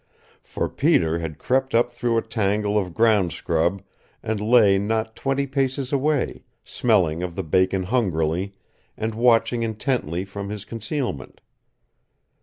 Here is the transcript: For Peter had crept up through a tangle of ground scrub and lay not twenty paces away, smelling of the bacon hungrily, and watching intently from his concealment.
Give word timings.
For 0.41 0.67
Peter 0.67 1.19
had 1.19 1.37
crept 1.37 1.75
up 1.75 1.91
through 1.91 2.17
a 2.17 2.23
tangle 2.23 2.75
of 2.75 2.91
ground 2.95 3.33
scrub 3.33 3.83
and 4.23 4.41
lay 4.41 4.79
not 4.79 5.15
twenty 5.15 5.45
paces 5.45 5.93
away, 5.93 6.41
smelling 6.63 7.21
of 7.21 7.35
the 7.35 7.43
bacon 7.43 7.83
hungrily, 7.83 8.55
and 8.97 9.13
watching 9.13 9.61
intently 9.61 10.25
from 10.25 10.49
his 10.49 10.65
concealment. 10.65 11.39